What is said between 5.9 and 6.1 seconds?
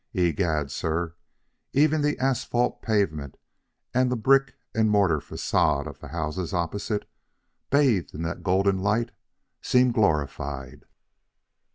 the